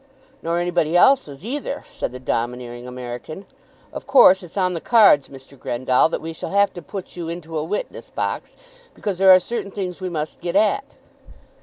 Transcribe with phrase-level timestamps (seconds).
[0.41, 3.45] "Nor anybody else's either," said the domineering American.
[3.93, 5.55] "Of course it's on the cards, Mr.
[5.59, 8.57] Grendall, that we shall have to put you into a witness box,
[8.95, 10.95] because there are certain things we must get at."